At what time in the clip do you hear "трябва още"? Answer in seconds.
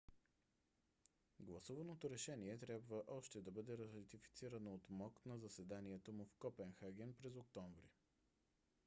2.57-3.41